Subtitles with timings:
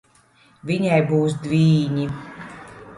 [0.69, 2.11] Viņai būs dvīņi.